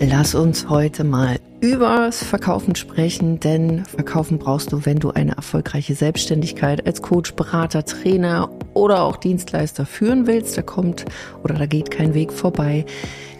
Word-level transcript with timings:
Lass 0.00 0.36
uns 0.36 0.68
heute 0.68 1.02
mal 1.02 1.40
übers 1.60 2.22
Verkaufen 2.22 2.76
sprechen, 2.76 3.40
denn 3.40 3.84
Verkaufen 3.84 4.38
brauchst 4.38 4.70
du, 4.70 4.86
wenn 4.86 5.00
du 5.00 5.10
eine 5.10 5.32
erfolgreiche 5.32 5.96
Selbstständigkeit 5.96 6.86
als 6.86 7.02
Coach, 7.02 7.34
Berater, 7.34 7.84
Trainer 7.84 8.48
oder 8.74 9.02
auch 9.02 9.16
Dienstleister 9.16 9.86
führen 9.86 10.28
willst. 10.28 10.56
Da 10.56 10.62
kommt 10.62 11.04
oder 11.42 11.54
da 11.54 11.66
geht 11.66 11.90
kein 11.90 12.14
Weg 12.14 12.32
vorbei. 12.32 12.86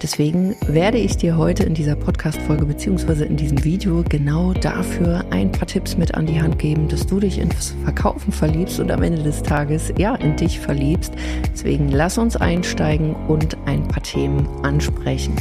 Deswegen 0.03 0.57
werde 0.67 0.99
ich 0.99 1.17
dir 1.17 1.37
heute 1.37 1.63
in 1.63 1.75
dieser 1.75 1.95
Podcast-Folge 1.95 2.65
beziehungsweise 2.65 3.25
in 3.25 3.37
diesem 3.37 3.63
Video 3.63 4.03
genau 4.09 4.53
dafür 4.53 5.25
ein 5.31 5.53
paar 5.53 5.69
Tipps 5.69 5.97
mit 5.97 6.17
an 6.17 6.27
die 6.27 6.43
Hand 6.43 6.59
geben, 6.59 6.89
dass 6.89 7.07
du 7.07 7.21
dich 7.21 7.39
ins 7.39 7.77
Verkaufen 7.85 8.33
verliebst 8.33 8.81
und 8.81 8.91
am 8.91 9.05
Ende 9.05 9.23
des 9.23 9.45
Tages 9.45 9.93
ja 9.97 10.17
in 10.17 10.35
dich 10.35 10.59
verliebst. 10.59 11.13
Deswegen 11.53 11.89
lass 11.89 12.19
uns 12.19 12.37
einsteigen 12.37 13.15
und 13.29 13.57
ein 13.67 13.87
paar 13.87 14.03
Themen 14.03 14.49
ansprechen. 14.65 15.37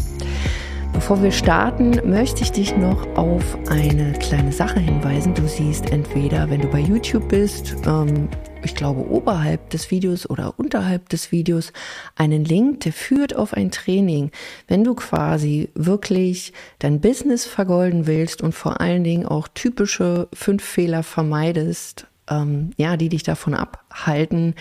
Bevor 0.97 1.21
wir 1.21 1.31
starten, 1.31 2.01
möchte 2.09 2.41
ich 2.41 2.51
dich 2.51 2.75
noch 2.75 3.05
auf 3.15 3.55
eine 3.69 4.13
kleine 4.13 4.51
Sache 4.51 4.79
hinweisen. 4.79 5.35
Du 5.35 5.47
siehst 5.47 5.91
entweder, 5.91 6.49
wenn 6.49 6.61
du 6.61 6.67
bei 6.69 6.79
YouTube 6.79 7.29
bist, 7.29 7.75
ähm, 7.85 8.27
ich 8.63 8.73
glaube 8.73 9.07
oberhalb 9.07 9.69
des 9.69 9.91
Videos 9.91 10.27
oder 10.27 10.55
unterhalb 10.57 11.07
des 11.09 11.31
Videos 11.31 11.71
einen 12.15 12.43
Link, 12.43 12.79
der 12.79 12.93
führt 12.93 13.35
auf 13.35 13.53
ein 13.53 13.69
Training. 13.69 14.31
Wenn 14.67 14.83
du 14.83 14.95
quasi 14.95 15.69
wirklich 15.75 16.51
dein 16.79 16.99
Business 16.99 17.45
vergolden 17.45 18.07
willst 18.07 18.41
und 18.41 18.53
vor 18.53 18.81
allen 18.81 19.03
Dingen 19.03 19.27
auch 19.27 19.47
typische 19.47 20.27
fünf 20.33 20.63
Fehler 20.63 21.03
vermeidest, 21.03 22.07
ähm, 22.27 22.71
ja, 22.75 22.97
die 22.97 23.09
dich 23.09 23.21
davon 23.21 23.53
abhalten, 23.53 24.55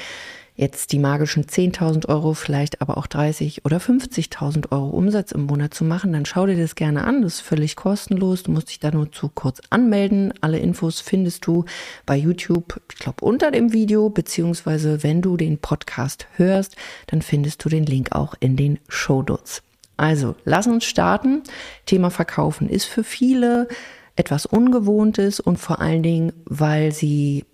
jetzt 0.56 0.92
die 0.92 0.98
magischen 0.98 1.45
10.000 1.45 2.09
Euro, 2.09 2.34
vielleicht 2.34 2.80
aber 2.80 2.97
auch 2.97 3.06
30 3.06 3.64
oder 3.64 3.77
50.000 3.77 4.73
Euro 4.73 4.88
Umsatz 4.88 5.33
im 5.33 5.47
Monat 5.47 5.74
zu 5.74 5.84
machen, 5.84 6.12
dann 6.12 6.24
schau 6.24 6.47
dir 6.47 6.56
das 6.56 6.74
gerne 6.74 7.05
an. 7.05 7.23
Das 7.23 7.34
ist 7.34 7.41
völlig 7.41 7.77
kostenlos. 7.77 8.42
Du 8.42 8.52
musst 8.52 8.70
dich 8.70 8.81
da 8.81 8.91
nur 8.91 9.12
zu 9.12 9.28
kurz 9.28 9.61
anmelden. 9.70 10.33
Alle 10.41 10.58
Infos 10.58 11.00
findest 11.00 11.47
du 11.47 11.64
bei 12.06 12.16
YouTube, 12.16 12.81
ich 12.91 12.98
glaube, 12.98 13.25
unter 13.25 13.50
dem 13.50 13.72
Video, 13.72 14.08
beziehungsweise 14.08 15.03
wenn 15.03 15.22
du 15.22 15.36
den 15.36 15.58
Podcast 15.58 16.27
hörst, 16.36 16.77
dann 17.06 17.22
findest 17.22 17.64
du 17.64 17.69
den 17.69 17.84
Link 17.84 18.12
auch 18.12 18.34
in 18.41 18.56
den 18.56 18.78
Show 18.88 19.22
Notes. 19.22 19.62
Also, 19.98 20.34
lass 20.44 20.66
uns 20.66 20.84
starten. 20.84 21.42
Thema 21.86 22.11
Verkaufen 22.11 22.69
ist 22.69 22.84
für 22.84 23.05
viele 23.05 23.69
etwas 24.14 24.47
Ungewohntes 24.47 25.41
und 25.41 25.59
vor 25.59 25.81
allen 25.81 26.03
Dingen, 26.03 26.33
weil 26.47 26.92
sie 26.92 27.44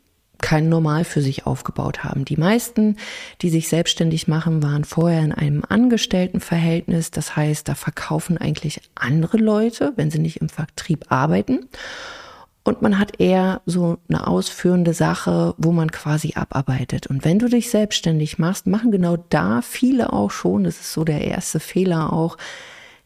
kein 0.42 0.68
Normal 0.68 1.04
für 1.04 1.22
sich 1.22 1.46
aufgebaut 1.46 2.04
haben. 2.04 2.26
Die 2.26 2.36
meisten, 2.36 2.96
die 3.40 3.48
sich 3.48 3.68
selbstständig 3.68 4.28
machen, 4.28 4.62
waren 4.62 4.84
vorher 4.84 5.22
in 5.22 5.32
einem 5.32 5.62
Angestelltenverhältnis. 5.66 7.10
Das 7.10 7.34
heißt, 7.34 7.66
da 7.66 7.74
verkaufen 7.74 8.36
eigentlich 8.36 8.82
andere 8.94 9.38
Leute, 9.38 9.94
wenn 9.96 10.10
sie 10.10 10.18
nicht 10.18 10.42
im 10.42 10.50
Vertrieb 10.50 11.06
arbeiten. 11.08 11.68
Und 12.64 12.82
man 12.82 12.98
hat 12.98 13.18
eher 13.18 13.60
so 13.66 13.98
eine 14.08 14.26
ausführende 14.26 14.94
Sache, 14.94 15.54
wo 15.58 15.72
man 15.72 15.90
quasi 15.90 16.34
abarbeitet. 16.34 17.08
Und 17.08 17.24
wenn 17.24 17.38
du 17.38 17.48
dich 17.48 17.70
selbstständig 17.70 18.38
machst, 18.38 18.66
machen 18.66 18.92
genau 18.92 19.16
da 19.16 19.62
viele 19.62 20.12
auch 20.12 20.30
schon, 20.30 20.64
das 20.64 20.80
ist 20.80 20.92
so 20.92 21.02
der 21.02 21.22
erste 21.22 21.58
Fehler 21.58 22.12
auch, 22.12 22.36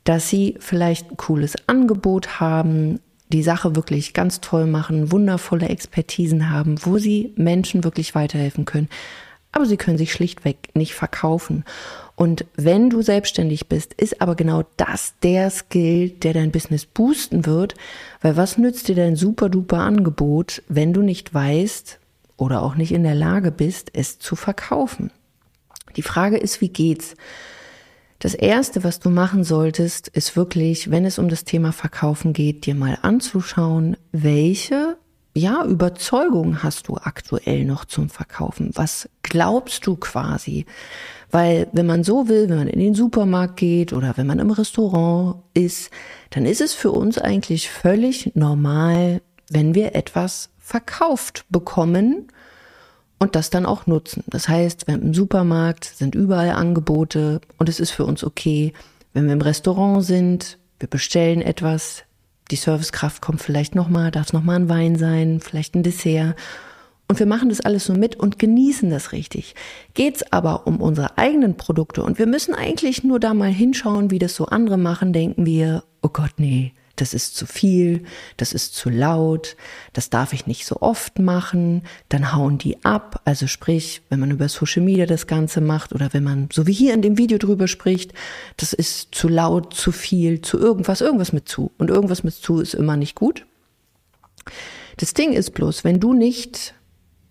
dass 0.05 0.29
sie 0.29 0.57
vielleicht 0.61 1.11
ein 1.11 1.17
cooles 1.17 1.55
Angebot 1.67 2.39
haben, 2.39 3.01
die 3.33 3.43
Sache 3.43 3.75
wirklich 3.77 4.13
ganz 4.13 4.41
toll 4.41 4.67
machen, 4.67 5.13
wundervolle 5.13 5.69
Expertisen 5.69 6.51
haben, 6.51 6.77
wo 6.85 6.99
sie 6.99 7.33
Menschen 7.37 7.85
wirklich 7.85 8.15
weiterhelfen 8.15 8.65
können. 8.65 8.89
Aber 9.53 9.67
sie 9.67 9.77
können 9.77 9.99
sich 9.99 10.13
schlichtweg 10.13 10.71
nicht 10.75 10.95
verkaufen. 10.95 11.65
Und 12.15 12.45
wenn 12.57 12.91
du 12.91 13.03
selbstständig 13.03 13.69
bist, 13.69 13.95
ist 13.95 14.21
aber 14.21 14.35
genau 14.35 14.65
das 14.77 15.15
der 15.23 15.51
Skill, 15.51 16.11
der 16.11 16.35
dein 16.35 16.51
Business 16.51 16.87
boosten 16.87 17.47
wird. 17.47 17.75
Weil 18.21 18.37
was 18.37 18.59
nützt 18.59 18.89
dir 18.89 18.95
dein 18.95 19.17
super 19.17 19.49
duper 19.49 19.79
Angebot, 19.79 20.63
wenn 20.69 20.93
du 20.93 21.03
nicht 21.03 21.33
weißt 21.33 21.99
oder 22.37 22.63
auch 22.63 22.75
nicht 22.75 22.93
in 22.93 23.03
der 23.03 23.15
Lage 23.15 23.51
bist, 23.51 23.91
es 23.95 24.19
zu 24.19 24.37
verkaufen? 24.37 25.11
Die 25.97 26.03
Frage 26.03 26.37
ist, 26.37 26.61
wie 26.61 26.69
geht's? 26.69 27.15
Das 28.19 28.35
erste, 28.35 28.83
was 28.83 28.99
du 28.99 29.11
machen 29.11 29.45
solltest, 29.45 30.09
ist 30.09 30.37
wirklich, 30.37 30.91
wenn 30.91 31.05
es 31.05 31.19
um 31.19 31.29
das 31.29 31.45
Thema 31.45 31.73
Verkaufen 31.73 32.33
geht, 32.33 32.65
dir 32.67 32.75
mal 32.75 32.99
anzuschauen, 33.03 33.97
welche 34.13 34.97
ja, 35.35 35.65
Überzeugung 35.67 36.63
hast 36.63 36.89
du 36.89 36.97
aktuell 36.97 37.67
noch 37.67 37.85
zum 37.85 38.09
Verkaufen? 38.09 38.71
Was 38.73 39.07
glaubst 39.23 39.87
du 39.87 39.97
quasi? 39.97 40.65
Weil 41.31 41.69
wenn 41.73 41.85
man 41.85 42.05
so 42.05 42.29
will, 42.29 42.49
wenn 42.49 42.57
man 42.57 42.69
in 42.69 42.79
den 42.79 42.95
Supermarkt 42.95 43.59
geht 43.59 43.93
oder 43.93 44.17
wenn 44.17 44.27
man 44.27 44.39
im 44.39 44.51
Restaurant 44.51 45.43
ist, 45.53 45.91
dann 46.31 46.47
ist 46.47 46.63
es 46.63 46.73
für 46.73 46.91
uns 46.91 47.19
eigentlich 47.19 47.69
völlig 47.69 48.33
normal, 48.35 49.21
wenn 49.51 49.75
wir 49.75 49.95
etwas 49.95 50.49
verkauft 50.59 51.45
bekommen 51.51 52.29
und 53.19 53.35
das 53.35 53.51
dann 53.51 53.67
auch 53.67 53.87
nutzen. 53.87 54.25
Das 54.27 54.49
heißt, 54.49 54.87
wenn 54.87 55.03
im 55.03 55.15
Supermarkt 55.15 55.85
sind 55.85 56.15
überall 56.15 56.51
Angebote 56.51 57.41
und 57.59 57.69
es 57.69 57.81
ist 57.81 57.91
für 57.91 58.05
uns 58.05 58.25
okay, 58.25 58.73
wenn 59.15 59.27
wir 59.27 59.33
im 59.33 59.41
Restaurant 59.41 60.05
sind, 60.05 60.59
wir 60.79 60.89
bestellen 60.89 61.41
etwas, 61.41 62.05
die 62.51 62.57
Servicekraft 62.57 63.23
kommt 63.23 63.41
vielleicht 63.41 63.75
nochmal, 63.75 64.11
darf 64.11 64.27
es 64.27 64.33
nochmal 64.33 64.57
ein 64.57 64.69
Wein 64.69 64.97
sein, 64.97 65.41
vielleicht 65.41 65.75
ein 65.75 65.83
Dessert. 65.83 66.37
Und 67.09 67.19
wir 67.19 67.27
machen 67.27 67.49
das 67.49 67.61
alles 67.61 67.85
so 67.85 67.95
mit 67.95 68.17
und 68.17 68.39
genießen 68.39 68.91
das 68.91 69.13
richtig. 69.13 69.55
Geht's 69.95 70.33
aber 70.33 70.67
um 70.67 70.81
unsere 70.81 71.19
eigenen 71.19 71.57
Produkte 71.57 72.03
und 72.03 72.19
wir 72.19 72.27
müssen 72.27 72.55
eigentlich 72.55 73.05
nur 73.05 73.21
da 73.21 73.33
mal 73.33 73.51
hinschauen, 73.51 74.11
wie 74.11 74.19
das 74.19 74.35
so 74.35 74.47
andere 74.47 74.77
machen, 74.77 75.13
denken 75.13 75.47
wir, 75.47 75.85
oh 76.03 76.09
Gott, 76.09 76.33
nee, 76.37 76.73
das 76.97 77.15
ist 77.15 77.37
zu 77.37 77.47
viel, 77.47 78.05
das 78.37 78.53
ist 78.53 78.75
zu 78.75 78.91
laut, 78.91 79.57
das 79.93 80.11
darf 80.11 80.33
ich 80.33 80.47
nicht 80.47 80.67
so 80.67 80.81
oft 80.81 81.19
machen, 81.19 81.83
dann 82.09 82.33
hauen 82.35 82.59
die 82.59 82.85
ab. 82.85 83.21
Also 83.25 83.47
sprich, 83.47 84.03
wenn 84.09 84.21
man 84.21 84.31
über 84.31 84.49
Social 84.49 84.83
Media 84.83 85.07
das 85.07 85.27
Ganze 85.27 85.61
macht 85.61 85.95
oder 85.95 86.13
wenn 86.13 86.25
man, 86.25 86.49
so 86.53 86.67
wie 86.67 86.73
hier 86.73 86.95
in 86.95 87.03
dem 87.03 87.19
Video 87.19 87.39
drüber 87.39 87.69
spricht, 87.69 88.13
das 88.57 88.73
ist 88.73 89.15
zu 89.15 89.29
laut, 89.29 89.75
zu 89.75 89.93
viel, 89.93 90.41
zu 90.41 90.59
irgendwas, 90.59 91.01
irgendwas 91.01 91.33
mit 91.33 91.49
zu. 91.49 91.71
Und 91.79 91.91
irgendwas 91.91 92.25
mit 92.25 92.35
zu 92.35 92.61
ist 92.61 92.75
immer 92.75 92.97
nicht 92.97 93.15
gut. 93.15 93.47
Das 94.97 95.15
Ding 95.15 95.33
ist 95.33 95.53
bloß, 95.53 95.85
wenn 95.85 96.01
du 96.01 96.15
nicht 96.15 96.75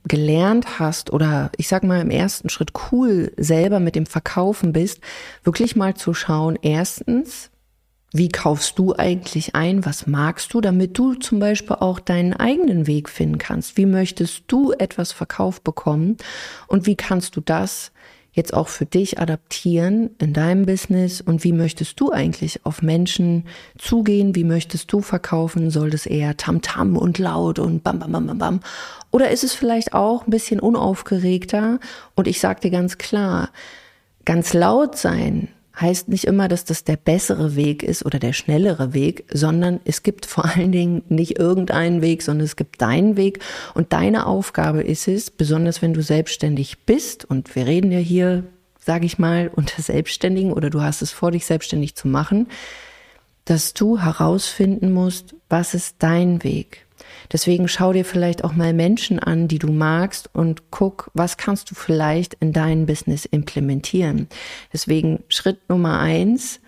gelernt 0.07 0.79
hast 0.79 1.11
oder 1.11 1.51
ich 1.57 1.67
sag 1.67 1.83
mal 1.83 2.01
im 2.01 2.11
ersten 2.11 2.49
Schritt 2.49 2.71
cool 2.91 3.31
selber 3.37 3.79
mit 3.79 3.95
dem 3.95 4.05
Verkaufen 4.05 4.71
bist, 4.71 5.01
wirklich 5.43 5.75
mal 5.75 5.95
zu 5.95 6.13
schauen, 6.13 6.57
erstens, 6.61 7.49
wie 8.17 8.29
kaufst 8.29 8.79
du 8.79 8.95
eigentlich 8.95 9.55
ein? 9.55 9.85
Was 9.85 10.07
magst 10.07 10.53
du, 10.53 10.61
damit 10.61 10.97
du 10.97 11.15
zum 11.15 11.39
Beispiel 11.39 11.75
auch 11.77 11.99
deinen 11.99 12.31
eigenen 12.31 12.87
Weg 12.87 13.09
finden 13.09 13.39
kannst? 13.39 13.75
Wie 13.75 13.85
möchtest 13.85 14.43
du 14.47 14.71
etwas 14.71 15.11
verkauft 15.11 15.65
bekommen? 15.65 16.15
Und 16.67 16.85
wie 16.85 16.95
kannst 16.95 17.35
du 17.35 17.41
das 17.41 17.91
jetzt 18.31 18.53
auch 18.53 18.69
für 18.69 18.85
dich 18.85 19.19
adaptieren 19.19 20.11
in 20.19 20.31
deinem 20.31 20.65
Business? 20.65 21.19
Und 21.19 21.43
wie 21.43 21.51
möchtest 21.51 21.99
du 21.99 22.13
eigentlich 22.13 22.65
auf 22.65 22.81
Menschen 22.81 23.43
zugehen? 23.77 24.33
Wie 24.33 24.45
möchtest 24.45 24.93
du 24.93 25.01
verkaufen? 25.01 25.69
Soll 25.69 25.89
das 25.89 26.05
eher 26.05 26.37
tamtam 26.37 26.95
-Tam 26.95 26.97
und 26.97 27.17
laut 27.17 27.59
und 27.59 27.83
bam, 27.83 27.99
bam, 27.99 28.13
bam, 28.13 28.27
bam, 28.27 28.37
bam? 28.37 28.59
Oder 29.11 29.29
ist 29.31 29.43
es 29.43 29.53
vielleicht 29.53 29.93
auch 29.93 30.25
ein 30.25 30.31
bisschen 30.31 30.61
unaufgeregter? 30.61 31.79
Und 32.15 32.27
ich 32.27 32.39
sag 32.39 32.61
dir 32.61 32.71
ganz 32.71 32.97
klar, 32.97 33.49
ganz 34.23 34.53
laut 34.53 34.97
sein 34.97 35.49
heißt 35.79 36.07
nicht 36.07 36.25
immer, 36.25 36.47
dass 36.47 36.65
das 36.65 36.83
der 36.83 36.97
bessere 36.97 37.55
Weg 37.55 37.83
ist 37.83 38.05
oder 38.05 38.19
der 38.19 38.33
schnellere 38.33 38.93
Weg, 38.93 39.25
sondern 39.31 39.79
es 39.85 40.03
gibt 40.03 40.25
vor 40.25 40.45
allen 40.45 40.71
Dingen 40.71 41.03
nicht 41.09 41.37
irgendeinen 41.37 42.01
Weg, 42.01 42.21
sondern 42.21 42.45
es 42.45 42.55
gibt 42.55 42.81
deinen 42.81 43.17
Weg 43.17 43.39
und 43.73 43.93
deine 43.93 44.25
Aufgabe 44.25 44.81
ist 44.81 45.07
es, 45.07 45.31
besonders 45.31 45.81
wenn 45.81 45.93
du 45.93 46.01
selbstständig 46.01 46.85
bist 46.85 47.25
und 47.25 47.55
wir 47.55 47.67
reden 47.67 47.91
ja 47.91 47.99
hier, 47.99 48.43
sage 48.79 49.05
ich 49.05 49.19
mal, 49.19 49.51
unter 49.55 49.81
Selbstständigen 49.81 50.53
oder 50.53 50.69
du 50.69 50.81
hast 50.81 51.01
es 51.01 51.11
vor, 51.11 51.31
dich 51.31 51.45
selbstständig 51.45 51.95
zu 51.95 52.07
machen, 52.07 52.47
dass 53.43 53.73
du 53.73 53.99
herausfinden 53.99 54.91
musst, 54.91 55.35
was 55.49 55.73
ist 55.73 55.97
dein 55.99 56.43
Weg? 56.43 56.84
Deswegen 57.31 57.67
schau 57.67 57.93
dir 57.93 58.05
vielleicht 58.05 58.43
auch 58.43 58.53
mal 58.53 58.73
Menschen 58.73 59.19
an, 59.19 59.47
die 59.47 59.59
du 59.59 59.71
magst 59.71 60.29
und 60.33 60.71
guck, 60.71 61.11
was 61.13 61.37
kannst 61.37 61.71
du 61.71 61.75
vielleicht 61.75 62.35
in 62.35 62.53
dein 62.53 62.85
Business 62.85 63.25
implementieren. 63.25 64.27
Deswegen 64.71 65.23
Schritt 65.27 65.69
Nummer 65.69 65.99
eins, 65.99 66.59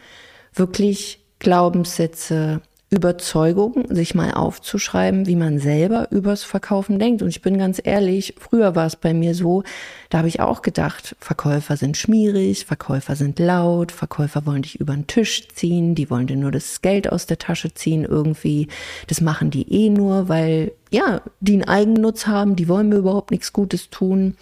wirklich 0.53 1.23
Glaubenssätze 1.39 2.61
Überzeugung, 2.89 3.83
sich 3.89 4.15
mal 4.15 4.31
aufzuschreiben, 4.31 5.27
wie 5.27 5.35
man 5.35 5.59
selber 5.59 6.07
übers 6.09 6.43
Verkaufen 6.43 6.99
denkt. 6.99 7.21
Und 7.21 7.27
ich 7.27 7.41
bin 7.41 7.57
ganz 7.57 7.81
ehrlich, 7.83 8.35
früher 8.39 8.75
war 8.75 8.85
es 8.85 8.95
bei 8.95 9.13
mir 9.13 9.35
so, 9.35 9.63
da 10.09 10.19
habe 10.19 10.29
ich 10.29 10.39
auch 10.39 10.61
gedacht, 10.61 11.17
Verkäufer 11.19 11.75
sind 11.75 11.97
schmierig, 11.97 12.65
Verkäufer 12.65 13.17
sind 13.17 13.39
laut, 13.39 13.91
Verkäufer 13.91 14.45
wollen 14.45 14.61
dich 14.61 14.79
über 14.79 14.93
den 14.93 15.05
Tisch 15.05 15.49
ziehen, 15.49 15.95
die 15.95 16.09
wollen 16.09 16.27
dir 16.27 16.37
nur 16.37 16.51
das 16.51 16.81
Geld 16.81 17.11
aus 17.11 17.25
der 17.25 17.39
Tasche 17.39 17.73
ziehen 17.73 18.05
irgendwie. 18.05 18.69
Das 19.07 19.19
machen 19.19 19.51
die 19.51 19.69
eh 19.69 19.89
nur, 19.89 20.29
weil, 20.29 20.71
ja, 20.89 21.21
die 21.41 21.55
einen 21.55 21.67
Eigennutz 21.67 22.25
haben, 22.25 22.55
die 22.55 22.69
wollen 22.69 22.87
mir 22.87 22.97
überhaupt 22.97 23.31
nichts 23.31 23.51
Gutes 23.51 23.89
tun. 23.89 24.37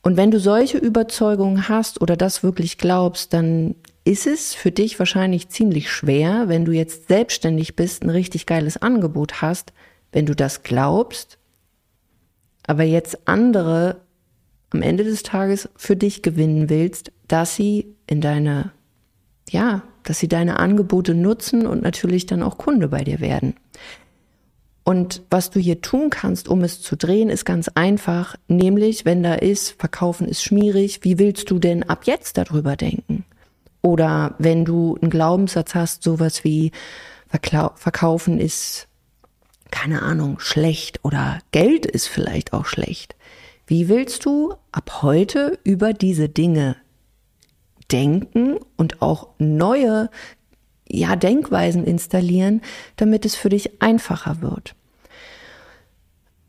Und 0.00 0.16
wenn 0.16 0.30
du 0.30 0.40
solche 0.40 0.78
Überzeugungen 0.78 1.68
hast 1.68 2.00
oder 2.00 2.16
das 2.16 2.42
wirklich 2.42 2.78
glaubst, 2.78 3.34
dann 3.34 3.74
ist 4.04 4.26
es 4.26 4.54
für 4.54 4.70
dich 4.70 4.98
wahrscheinlich 4.98 5.48
ziemlich 5.48 5.90
schwer, 5.90 6.48
wenn 6.48 6.64
du 6.64 6.72
jetzt 6.72 7.08
selbstständig 7.08 7.76
bist, 7.76 8.02
ein 8.02 8.10
richtig 8.10 8.46
geiles 8.46 8.76
Angebot 8.76 9.42
hast, 9.42 9.72
wenn 10.10 10.26
du 10.26 10.34
das 10.34 10.62
glaubst, 10.62 11.38
aber 12.66 12.82
jetzt 12.82 13.28
andere 13.28 14.02
am 14.70 14.82
Ende 14.82 15.04
des 15.04 15.22
Tages 15.22 15.68
für 15.76 15.96
dich 15.96 16.22
gewinnen 16.22 16.70
willst, 16.70 17.12
dass 17.28 17.54
sie 17.54 17.94
in 18.06 18.20
deine, 18.20 18.72
ja, 19.50 19.82
dass 20.02 20.18
sie 20.18 20.28
deine 20.28 20.58
Angebote 20.58 21.14
nutzen 21.14 21.66
und 21.66 21.82
natürlich 21.82 22.26
dann 22.26 22.42
auch 22.42 22.58
Kunde 22.58 22.88
bei 22.88 23.04
dir 23.04 23.20
werden. 23.20 23.54
Und 24.84 25.22
was 25.30 25.50
du 25.50 25.60
hier 25.60 25.80
tun 25.80 26.10
kannst, 26.10 26.48
um 26.48 26.64
es 26.64 26.80
zu 26.80 26.96
drehen, 26.96 27.28
ist 27.28 27.44
ganz 27.44 27.68
einfach, 27.68 28.34
nämlich 28.48 29.04
wenn 29.04 29.22
da 29.22 29.34
ist, 29.34 29.76
verkaufen 29.78 30.26
ist 30.26 30.42
schmierig, 30.42 31.00
wie 31.04 31.20
willst 31.20 31.50
du 31.50 31.60
denn 31.60 31.84
ab 31.84 32.04
jetzt 32.04 32.36
darüber 32.36 32.74
denken? 32.74 33.24
Oder 33.82 34.34
wenn 34.38 34.64
du 34.64 34.96
einen 35.00 35.10
Glaubenssatz 35.10 35.74
hast, 35.74 36.02
sowas 36.02 36.44
wie 36.44 36.72
verkaufen 37.28 38.38
ist, 38.38 38.88
keine 39.70 40.02
Ahnung, 40.02 40.38
schlecht 40.38 41.00
oder 41.02 41.38
Geld 41.50 41.86
ist 41.86 42.06
vielleicht 42.06 42.52
auch 42.52 42.66
schlecht. 42.66 43.16
Wie 43.66 43.88
willst 43.88 44.24
du 44.24 44.54
ab 44.70 45.02
heute 45.02 45.58
über 45.64 45.92
diese 45.92 46.28
Dinge 46.28 46.76
denken 47.92 48.58
und 48.76 49.02
auch 49.02 49.28
neue 49.38 50.10
ja, 50.88 51.16
Denkweisen 51.16 51.84
installieren, 51.84 52.60
damit 52.96 53.24
es 53.24 53.34
für 53.34 53.48
dich 53.48 53.82
einfacher 53.82 54.42
wird. 54.42 54.74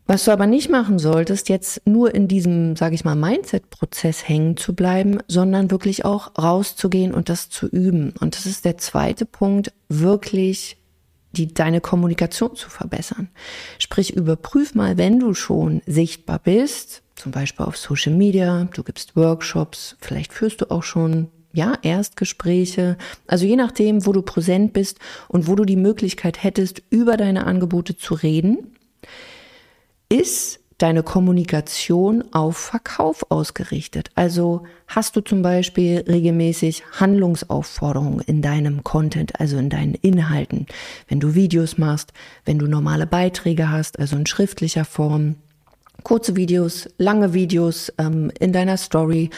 Was 0.06 0.24
du 0.24 0.32
aber 0.32 0.46
nicht 0.46 0.68
machen 0.68 0.98
solltest, 0.98 1.48
jetzt 1.48 1.80
nur 1.86 2.14
in 2.14 2.28
diesem, 2.28 2.76
sage 2.76 2.94
ich 2.94 3.04
mal, 3.04 3.14
Mindset-Prozess 3.14 4.28
hängen 4.28 4.58
zu 4.58 4.74
bleiben, 4.74 5.20
sondern 5.28 5.70
wirklich 5.70 6.04
auch 6.04 6.32
rauszugehen 6.36 7.14
und 7.14 7.30
das 7.30 7.48
zu 7.48 7.66
üben. 7.66 8.12
Und 8.20 8.36
das 8.36 8.44
ist 8.44 8.66
der 8.66 8.76
zweite 8.76 9.24
Punkt, 9.24 9.72
wirklich 9.88 10.76
die, 11.32 11.52
deine 11.52 11.80
Kommunikation 11.80 12.54
zu 12.54 12.68
verbessern. 12.68 13.28
Sprich, 13.78 14.14
überprüf 14.14 14.74
mal, 14.74 14.98
wenn 14.98 15.18
du 15.20 15.32
schon 15.32 15.80
sichtbar 15.86 16.38
bist, 16.38 17.02
zum 17.16 17.32
Beispiel 17.32 17.64
auf 17.64 17.78
Social 17.78 18.12
Media, 18.12 18.68
du 18.74 18.82
gibst 18.82 19.16
Workshops, 19.16 19.96
vielleicht 20.00 20.34
führst 20.34 20.60
du 20.60 20.70
auch 20.70 20.82
schon 20.82 21.28
ja, 21.54 21.78
Erstgespräche, 21.82 22.98
also 23.26 23.46
je 23.46 23.56
nachdem, 23.56 24.04
wo 24.04 24.12
du 24.12 24.22
präsent 24.22 24.72
bist 24.72 24.98
und 25.28 25.46
wo 25.46 25.54
du 25.54 25.64
die 25.64 25.76
Möglichkeit 25.76 26.42
hättest, 26.42 26.82
über 26.90 27.16
deine 27.16 27.46
Angebote 27.46 27.96
zu 27.96 28.14
reden, 28.14 28.74
ist 30.14 30.60
deine 30.78 31.02
Kommunikation 31.02 32.24
auf 32.32 32.56
Verkauf 32.56 33.26
ausgerichtet. 33.30 34.10
Also 34.14 34.62
hast 34.86 35.16
du 35.16 35.20
zum 35.22 35.42
Beispiel 35.42 36.04
regelmäßig 36.06 36.84
Handlungsaufforderungen 37.00 38.20
in 38.20 38.40
deinem 38.40 38.84
Content, 38.84 39.40
also 39.40 39.56
in 39.56 39.70
deinen 39.70 39.94
Inhalten, 39.94 40.66
wenn 41.08 41.18
du 41.18 41.34
Videos 41.34 41.78
machst, 41.78 42.12
wenn 42.44 42.60
du 42.60 42.66
normale 42.66 43.06
Beiträge 43.06 43.70
hast, 43.70 43.98
also 43.98 44.16
in 44.16 44.26
schriftlicher 44.26 44.84
Form, 44.84 45.34
kurze 46.04 46.36
Videos, 46.36 46.88
lange 46.96 47.34
Videos 47.34 47.92
ähm, 47.98 48.30
in 48.38 48.52
deiner 48.52 48.76
Story 48.76 49.30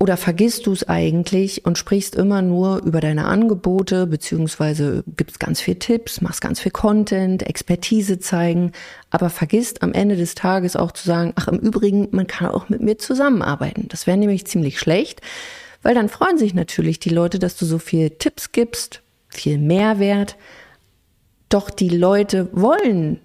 oder 0.00 0.16
vergisst 0.16 0.66
du 0.66 0.72
es 0.72 0.88
eigentlich 0.88 1.66
und 1.66 1.76
sprichst 1.76 2.14
immer 2.14 2.40
nur 2.40 2.82
über 2.84 3.02
deine 3.02 3.26
Angebote, 3.26 4.06
beziehungsweise 4.06 5.04
gibst 5.06 5.38
ganz 5.38 5.60
viel 5.60 5.74
Tipps, 5.74 6.22
machst 6.22 6.40
ganz 6.40 6.58
viel 6.58 6.72
Content, 6.72 7.42
Expertise 7.42 8.18
zeigen, 8.18 8.72
aber 9.10 9.28
vergisst 9.28 9.82
am 9.82 9.92
Ende 9.92 10.16
des 10.16 10.34
Tages 10.34 10.74
auch 10.74 10.92
zu 10.92 11.06
sagen, 11.06 11.34
ach 11.36 11.48
im 11.48 11.58
Übrigen, 11.58 12.08
man 12.12 12.26
kann 12.26 12.48
auch 12.48 12.70
mit 12.70 12.80
mir 12.80 12.96
zusammenarbeiten. 12.96 13.88
Das 13.88 14.06
wäre 14.06 14.16
nämlich 14.16 14.46
ziemlich 14.46 14.80
schlecht, 14.80 15.20
weil 15.82 15.94
dann 15.94 16.08
freuen 16.08 16.38
sich 16.38 16.54
natürlich 16.54 16.98
die 16.98 17.10
Leute, 17.10 17.38
dass 17.38 17.58
du 17.58 17.66
so 17.66 17.78
viel 17.78 18.08
Tipps 18.08 18.52
gibst, 18.52 19.02
viel 19.28 19.58
Mehrwert. 19.58 20.36
Doch 21.50 21.68
die 21.68 21.90
Leute 21.90 22.48
wollen 22.52 23.20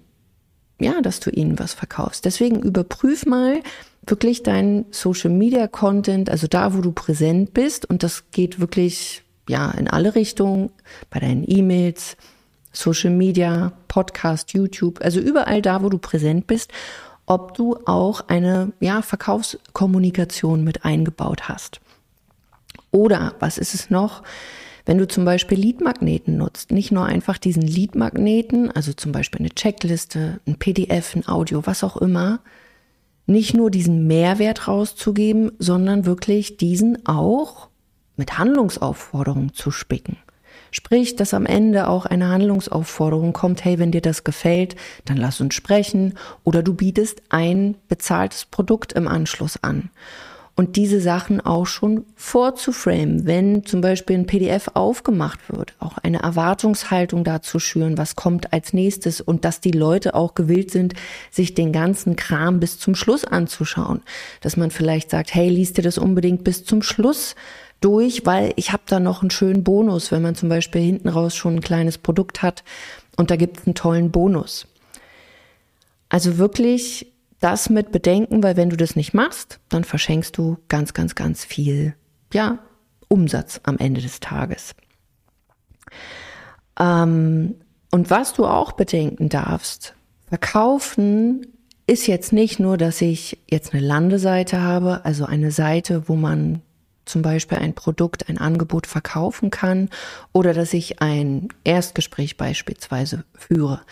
ja, 0.78 1.00
dass 1.00 1.20
du 1.20 1.30
ihnen 1.30 1.58
was 1.58 1.74
verkaufst. 1.74 2.24
Deswegen 2.24 2.60
überprüf 2.60 3.26
mal, 3.26 3.60
wirklich 4.06 4.42
deinen 4.42 4.86
Social 4.90 5.30
Media 5.30 5.66
Content, 5.66 6.30
also 6.30 6.46
da, 6.46 6.74
wo 6.74 6.80
du 6.80 6.92
präsent 6.92 7.54
bist. 7.54 7.86
Und 7.86 8.02
das 8.02 8.24
geht 8.30 8.60
wirklich, 8.60 9.22
ja, 9.48 9.70
in 9.72 9.88
alle 9.88 10.14
Richtungen, 10.14 10.70
bei 11.10 11.20
deinen 11.20 11.44
E-Mails, 11.46 12.16
Social 12.72 13.10
Media, 13.10 13.72
Podcast, 13.88 14.52
YouTube, 14.52 15.00
also 15.02 15.18
überall 15.18 15.62
da, 15.62 15.82
wo 15.82 15.88
du 15.88 15.98
präsent 15.98 16.46
bist, 16.46 16.70
ob 17.24 17.54
du 17.54 17.78
auch 17.86 18.28
eine, 18.28 18.72
ja, 18.80 19.02
Verkaufskommunikation 19.02 20.62
mit 20.62 20.84
eingebaut 20.84 21.48
hast. 21.48 21.80
Oder 22.92 23.34
was 23.40 23.58
ist 23.58 23.74
es 23.74 23.90
noch? 23.90 24.22
Wenn 24.86 24.98
du 24.98 25.08
zum 25.08 25.24
Beispiel 25.24 25.58
Leadmagneten 25.58 26.36
nutzt, 26.36 26.70
nicht 26.70 26.92
nur 26.92 27.04
einfach 27.04 27.38
diesen 27.38 27.62
Leadmagneten, 27.62 28.70
also 28.70 28.92
zum 28.92 29.10
Beispiel 29.10 29.40
eine 29.40 29.50
Checkliste, 29.50 30.40
ein 30.46 30.58
PDF, 30.58 31.16
ein 31.16 31.26
Audio, 31.26 31.66
was 31.66 31.82
auch 31.82 31.96
immer, 31.96 32.38
nicht 33.26 33.52
nur 33.52 33.72
diesen 33.72 34.06
Mehrwert 34.06 34.68
rauszugeben, 34.68 35.50
sondern 35.58 36.06
wirklich 36.06 36.56
diesen 36.56 37.04
auch 37.04 37.68
mit 38.14 38.38
Handlungsaufforderungen 38.38 39.52
zu 39.52 39.72
spicken. 39.72 40.18
Sprich, 40.70 41.16
dass 41.16 41.34
am 41.34 41.46
Ende 41.46 41.88
auch 41.88 42.06
eine 42.06 42.28
Handlungsaufforderung 42.28 43.32
kommt, 43.32 43.64
hey, 43.64 43.80
wenn 43.80 43.90
dir 43.90 44.02
das 44.02 44.22
gefällt, 44.22 44.76
dann 45.04 45.16
lass 45.16 45.40
uns 45.40 45.54
sprechen 45.54 46.14
oder 46.44 46.62
du 46.62 46.74
bietest 46.74 47.22
ein 47.28 47.76
bezahltes 47.88 48.44
Produkt 48.44 48.92
im 48.92 49.08
Anschluss 49.08 49.62
an 49.62 49.90
und 50.56 50.76
diese 50.76 51.02
Sachen 51.02 51.42
auch 51.42 51.66
schon 51.66 52.06
vorzuframen, 52.16 53.26
wenn 53.26 53.66
zum 53.66 53.82
Beispiel 53.82 54.16
ein 54.16 54.26
PDF 54.26 54.70
aufgemacht 54.72 55.38
wird, 55.52 55.74
auch 55.78 55.98
eine 55.98 56.22
Erwartungshaltung 56.22 57.24
dazu 57.24 57.58
schüren, 57.58 57.98
was 57.98 58.16
kommt 58.16 58.54
als 58.54 58.72
nächstes 58.72 59.20
und 59.20 59.44
dass 59.44 59.60
die 59.60 59.70
Leute 59.70 60.14
auch 60.14 60.34
gewillt 60.34 60.70
sind, 60.70 60.94
sich 61.30 61.52
den 61.52 61.72
ganzen 61.72 62.16
Kram 62.16 62.58
bis 62.58 62.78
zum 62.78 62.94
Schluss 62.94 63.26
anzuschauen. 63.26 64.00
Dass 64.40 64.56
man 64.56 64.70
vielleicht 64.70 65.10
sagt, 65.10 65.34
hey, 65.34 65.50
liest 65.50 65.76
dir 65.76 65.82
das 65.82 65.98
unbedingt 65.98 66.42
bis 66.42 66.64
zum 66.64 66.80
Schluss 66.82 67.34
durch, 67.82 68.24
weil 68.24 68.54
ich 68.56 68.72
habe 68.72 68.84
da 68.86 68.98
noch 68.98 69.20
einen 69.20 69.30
schönen 69.30 69.62
Bonus, 69.62 70.10
wenn 70.10 70.22
man 70.22 70.36
zum 70.36 70.48
Beispiel 70.48 70.80
hinten 70.80 71.10
raus 71.10 71.36
schon 71.36 71.56
ein 71.56 71.60
kleines 71.60 71.98
Produkt 71.98 72.40
hat 72.40 72.64
und 73.18 73.30
da 73.30 73.36
gibt 73.36 73.58
es 73.58 73.66
einen 73.66 73.74
tollen 73.74 74.10
Bonus. 74.10 74.66
Also 76.08 76.38
wirklich 76.38 77.12
das 77.46 77.70
mit 77.70 77.92
bedenken, 77.92 78.42
weil 78.42 78.56
wenn 78.56 78.70
du 78.70 78.76
das 78.76 78.96
nicht 78.96 79.14
machst, 79.14 79.60
dann 79.68 79.84
verschenkst 79.84 80.36
du 80.36 80.58
ganz, 80.66 80.94
ganz, 80.94 81.14
ganz 81.14 81.44
viel, 81.44 81.94
ja, 82.32 82.58
Umsatz 83.06 83.60
am 83.62 83.78
Ende 83.78 84.00
des 84.00 84.18
Tages. 84.18 84.74
Ähm, 86.76 87.54
und 87.92 88.10
was 88.10 88.32
du 88.32 88.46
auch 88.46 88.72
bedenken 88.72 89.28
darfst, 89.28 89.94
verkaufen 90.28 91.46
ist 91.86 92.08
jetzt 92.08 92.32
nicht 92.32 92.58
nur, 92.58 92.76
dass 92.78 93.00
ich 93.00 93.38
jetzt 93.48 93.72
eine 93.72 93.86
Landeseite 93.86 94.60
habe, 94.60 95.04
also 95.04 95.24
eine 95.24 95.52
Seite, 95.52 96.08
wo 96.08 96.16
man 96.16 96.62
zum 97.04 97.22
Beispiel 97.22 97.58
ein 97.58 97.74
Produkt, 97.74 98.28
ein 98.28 98.38
Angebot 98.38 98.88
verkaufen 98.88 99.50
kann 99.50 99.88
oder 100.32 100.52
dass 100.52 100.72
ich 100.72 101.00
ein 101.00 101.46
Erstgespräch 101.62 102.36
beispielsweise 102.36 103.24
führe, 103.34 103.82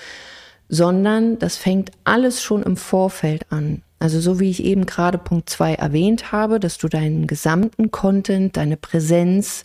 sondern 0.74 1.38
das 1.38 1.56
fängt 1.56 1.92
alles 2.02 2.42
schon 2.42 2.62
im 2.62 2.76
Vorfeld 2.76 3.50
an. 3.50 3.82
Also 4.00 4.20
so 4.20 4.40
wie 4.40 4.50
ich 4.50 4.62
eben 4.64 4.86
gerade 4.86 5.18
Punkt 5.18 5.48
zwei 5.48 5.74
erwähnt 5.74 6.32
habe, 6.32 6.58
dass 6.60 6.78
du 6.78 6.88
deinen 6.88 7.26
gesamten 7.26 7.90
Content, 7.90 8.56
deine 8.56 8.76
Präsenz 8.76 9.64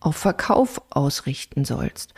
auf 0.00 0.16
Verkauf 0.16 0.80
ausrichten 0.90 1.64
sollst. 1.64 2.14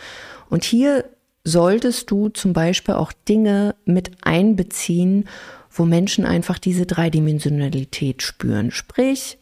Und 0.51 0.65
hier 0.65 1.05
solltest 1.45 2.11
du 2.11 2.29
zum 2.29 2.53
Beispiel 2.53 2.95
auch 2.95 3.13
Dinge 3.13 3.75
mit 3.85 4.11
einbeziehen, 4.23 5.29
wo 5.71 5.85
Menschen 5.85 6.27
einfach 6.27 6.59
diese 6.59 6.87
Dreidimensionalität 6.87 8.23
spüren. 8.23 8.71
Sprich, 8.71 9.39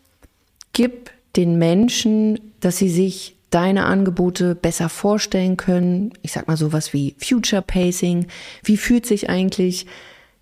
gib 0.72 1.10
den 1.36 1.58
Menschen, 1.58 2.38
dass 2.60 2.76
sie 2.76 2.90
sich 2.90 3.36
deine 3.54 3.84
Angebote 3.84 4.56
besser 4.56 4.88
vorstellen 4.88 5.56
können. 5.56 6.12
Ich 6.22 6.32
sag 6.32 6.48
mal 6.48 6.56
sowas 6.56 6.92
wie 6.92 7.14
Future 7.18 7.62
Pacing. 7.62 8.26
Wie 8.64 8.76
fühlt 8.76 9.06
sich 9.06 9.30
eigentlich 9.30 9.86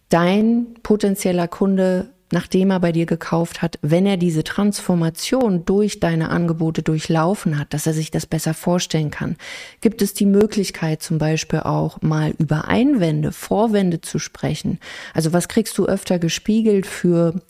dein 0.08 0.68
potenzieller 0.82 1.46
Kunde, 1.46 2.08
nachdem 2.30 2.70
er 2.70 2.80
bei 2.80 2.90
dir 2.90 3.04
gekauft 3.04 3.60
hat, 3.60 3.78
wenn 3.82 4.06
er 4.06 4.16
diese 4.16 4.44
Transformation 4.44 5.66
durch 5.66 6.00
deine 6.00 6.30
Angebote 6.30 6.82
durchlaufen 6.82 7.58
hat, 7.58 7.74
dass 7.74 7.86
er 7.86 7.92
sich 7.92 8.10
das 8.10 8.24
besser 8.24 8.54
vorstellen 8.54 9.10
kann? 9.10 9.36
Gibt 9.82 10.00
es 10.00 10.14
die 10.14 10.24
Möglichkeit 10.24 11.02
zum 11.02 11.18
Beispiel 11.18 11.60
auch 11.60 12.00
mal 12.00 12.32
über 12.38 12.68
Einwände, 12.68 13.32
Vorwände 13.32 14.00
zu 14.00 14.18
sprechen? 14.18 14.78
Also 15.12 15.34
was 15.34 15.48
kriegst 15.48 15.76
du 15.76 15.84
öfter 15.84 16.18
gespiegelt 16.18 16.86
für 16.86 17.42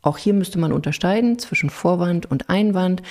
auch 0.00 0.16
hier 0.16 0.32
müsste 0.32 0.60
man 0.60 0.72
unterscheiden 0.72 1.40
zwischen 1.40 1.70
Vorwand 1.70 2.30
und 2.30 2.48
Einwand. 2.48 3.02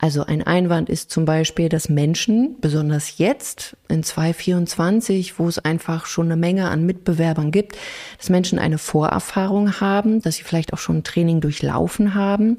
Also 0.00 0.24
ein 0.24 0.44
Einwand 0.44 0.88
ist 0.88 1.10
zum 1.10 1.24
Beispiel, 1.24 1.68
dass 1.68 1.88
Menschen, 1.88 2.56
besonders 2.60 3.18
jetzt 3.18 3.76
in 3.88 4.04
2024, 4.04 5.40
wo 5.40 5.48
es 5.48 5.58
einfach 5.58 6.06
schon 6.06 6.26
eine 6.26 6.36
Menge 6.36 6.68
an 6.68 6.86
Mitbewerbern 6.86 7.50
gibt, 7.50 7.76
dass 8.16 8.30
Menschen 8.30 8.60
eine 8.60 8.78
Vorerfahrung 8.78 9.80
haben, 9.80 10.22
dass 10.22 10.36
sie 10.36 10.44
vielleicht 10.44 10.72
auch 10.72 10.78
schon 10.78 10.98
ein 10.98 11.04
Training 11.04 11.40
durchlaufen 11.40 12.14
haben. 12.14 12.58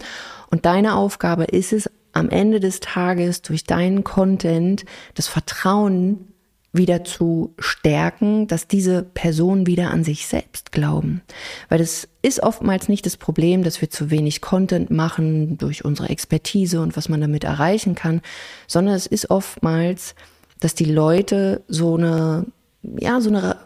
Und 0.51 0.65
deine 0.65 0.96
Aufgabe 0.96 1.46
ist 1.46 1.72
es, 1.72 1.89
am 2.12 2.29
Ende 2.29 2.60
des 2.60 2.79
Tages 2.79 3.41
durch 3.41 3.63
deinen 3.63 4.03
Content 4.03 4.84
das 5.13 5.27
Vertrauen 5.27 6.28
wieder 6.71 7.03
zu 7.03 7.55
stärken, 7.57 8.47
dass 8.47 8.67
diese 8.67 9.03
Personen 9.03 9.65
wieder 9.65 9.89
an 9.89 10.03
sich 10.03 10.27
selbst 10.27 10.71
glauben. 10.71 11.21
Weil 11.67 11.79
das 11.79 12.07
ist 12.21 12.43
oftmals 12.43 12.89
nicht 12.89 13.05
das 13.05 13.17
Problem, 13.17 13.63
dass 13.63 13.81
wir 13.81 13.89
zu 13.89 14.11
wenig 14.11 14.41
Content 14.41 14.91
machen 14.91 15.57
durch 15.57 15.83
unsere 15.83 16.09
Expertise 16.09 16.79
und 16.81 16.95
was 16.95 17.09
man 17.09 17.21
damit 17.21 17.43
erreichen 17.43 17.95
kann, 17.95 18.21
sondern 18.67 18.93
es 18.93 19.07
ist 19.07 19.31
oftmals, 19.31 20.13
dass 20.59 20.75
die 20.75 20.85
Leute 20.85 21.63
so 21.67 21.95
eine 21.95 22.45
ja, 22.81 23.19
so 23.19 23.29
eine, 23.29 23.57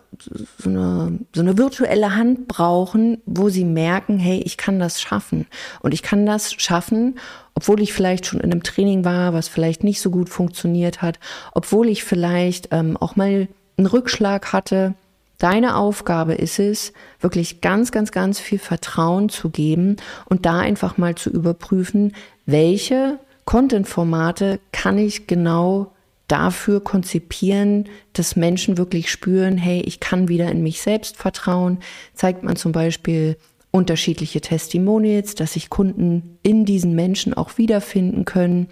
so 0.57 0.69
eine, 0.69 1.19
so 1.33 1.41
eine 1.41 1.57
virtuelle 1.57 2.15
Hand 2.15 2.47
brauchen, 2.47 3.21
wo 3.25 3.49
sie 3.49 3.63
merken, 3.63 4.17
hey, 4.17 4.41
ich 4.43 4.57
kann 4.57 4.79
das 4.79 5.01
schaffen. 5.01 5.45
Und 5.81 5.93
ich 5.93 6.01
kann 6.01 6.25
das 6.25 6.53
schaffen, 6.53 7.19
obwohl 7.53 7.81
ich 7.81 7.93
vielleicht 7.93 8.25
schon 8.25 8.39
in 8.39 8.51
einem 8.51 8.63
Training 8.63 9.05
war, 9.05 9.33
was 9.33 9.47
vielleicht 9.47 9.83
nicht 9.83 10.01
so 10.01 10.09
gut 10.09 10.29
funktioniert 10.29 11.01
hat, 11.01 11.19
obwohl 11.53 11.89
ich 11.89 12.03
vielleicht 12.03 12.69
ähm, 12.71 12.97
auch 12.97 13.15
mal 13.15 13.47
einen 13.77 13.87
Rückschlag 13.87 14.51
hatte. 14.51 14.95
Deine 15.37 15.75
Aufgabe 15.75 16.33
ist 16.33 16.57
es, 16.59 16.93
wirklich 17.19 17.61
ganz, 17.61 17.91
ganz, 17.91 18.11
ganz 18.11 18.39
viel 18.39 18.59
Vertrauen 18.59 19.29
zu 19.29 19.49
geben 19.49 19.97
und 20.25 20.45
da 20.45 20.59
einfach 20.59 20.97
mal 20.97 21.15
zu 21.15 21.29
überprüfen, 21.29 22.13
welche 22.45 23.19
Content-Formate 23.45 24.59
kann 24.71 24.97
ich 24.97 25.27
genau 25.27 25.92
dafür 26.27 26.83
konzipieren, 26.83 27.89
dass 28.13 28.35
Menschen 28.35 28.77
wirklich 28.77 29.11
spüren, 29.11 29.57
hey, 29.57 29.81
ich 29.81 29.99
kann 29.99 30.29
wieder 30.29 30.49
in 30.49 30.63
mich 30.63 30.81
selbst 30.81 31.17
vertrauen. 31.17 31.79
Zeigt 32.13 32.43
man 32.43 32.55
zum 32.55 32.71
Beispiel 32.71 33.37
unterschiedliche 33.71 34.39
Testimonials, 34.39 35.35
dass 35.35 35.53
sich 35.53 35.69
Kunden 35.69 36.37
in 36.43 36.65
diesen 36.65 36.95
Menschen 36.95 37.33
auch 37.33 37.57
wiederfinden 37.57 38.23
können. 38.23 38.69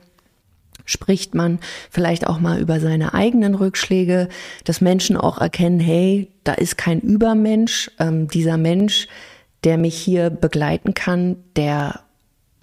Spricht 0.86 1.36
man 1.36 1.60
vielleicht 1.90 2.28
auch 2.28 2.40
mal 2.40 2.60
über 2.60 2.80
seine 2.80 3.14
eigenen 3.14 3.56
Rückschläge, 3.56 4.30
dass 4.64 4.82
Menschen 4.82 5.18
auch 5.18 5.40
erkennen, 5.40 5.80
hey, 5.80 6.32
da 6.44 6.54
ist 6.54 6.78
kein 6.78 7.00
Übermensch. 7.00 7.92
Ähm, 8.00 8.28
dieser 8.28 8.58
Mensch, 8.58 9.08
der 9.64 9.78
mich 9.78 9.96
hier 9.96 10.30
begleiten 10.30 10.94
kann, 10.94 11.38
der 11.56 12.02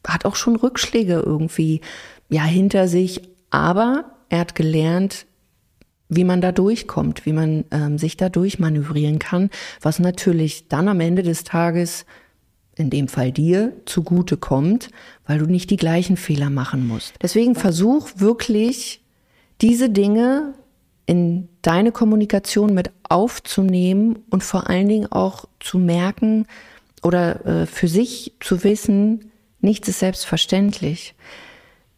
hat 0.06 0.24
auch 0.24 0.36
schon 0.36 0.56
Rückschläge 0.56 1.22
irgendwie 1.24 1.80
ja 2.28 2.44
hinter 2.44 2.88
sich, 2.88 3.22
aber 3.50 4.17
er 4.28 4.40
hat 4.40 4.54
gelernt, 4.54 5.26
wie 6.08 6.24
man 6.24 6.40
da 6.40 6.52
durchkommt, 6.52 7.26
wie 7.26 7.32
man 7.32 7.64
ähm, 7.70 7.98
sich 7.98 8.16
da 8.16 8.28
durchmanövrieren 8.28 9.18
kann, 9.18 9.50
was 9.80 9.98
natürlich 9.98 10.68
dann 10.68 10.88
am 10.88 11.00
Ende 11.00 11.22
des 11.22 11.44
Tages 11.44 12.06
in 12.76 12.90
dem 12.90 13.08
Fall 13.08 13.32
dir 13.32 13.72
zugute 13.84 14.36
kommt, 14.36 14.88
weil 15.26 15.38
du 15.38 15.46
nicht 15.46 15.70
die 15.70 15.76
gleichen 15.76 16.16
Fehler 16.16 16.48
machen 16.48 16.86
musst. 16.86 17.14
Deswegen 17.20 17.54
versuch 17.54 18.08
wirklich 18.16 19.02
diese 19.60 19.90
Dinge 19.90 20.54
in 21.04 21.48
deine 21.62 21.90
Kommunikation 21.90 22.74
mit 22.74 22.90
aufzunehmen 23.08 24.20
und 24.30 24.44
vor 24.44 24.68
allen 24.68 24.88
Dingen 24.88 25.10
auch 25.10 25.46
zu 25.58 25.78
merken 25.78 26.46
oder 27.02 27.44
äh, 27.46 27.66
für 27.66 27.88
sich 27.88 28.34
zu 28.40 28.62
wissen, 28.62 29.30
nichts 29.60 29.88
ist 29.88 29.98
selbstverständlich. 29.98 31.14